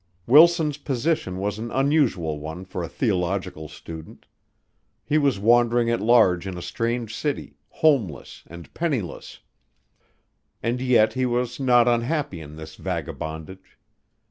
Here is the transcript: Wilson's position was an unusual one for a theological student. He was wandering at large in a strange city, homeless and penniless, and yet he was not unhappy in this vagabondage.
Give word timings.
Wilson's 0.25 0.79
position 0.79 1.37
was 1.37 1.59
an 1.59 1.69
unusual 1.69 2.39
one 2.39 2.65
for 2.65 2.81
a 2.81 2.89
theological 2.89 3.67
student. 3.67 4.25
He 5.05 5.19
was 5.19 5.37
wandering 5.37 5.91
at 5.91 6.01
large 6.01 6.47
in 6.47 6.57
a 6.57 6.61
strange 6.63 7.15
city, 7.15 7.57
homeless 7.69 8.41
and 8.47 8.73
penniless, 8.73 9.41
and 10.63 10.81
yet 10.81 11.13
he 11.13 11.27
was 11.27 11.59
not 11.59 11.87
unhappy 11.87 12.41
in 12.41 12.55
this 12.55 12.77
vagabondage. 12.77 13.77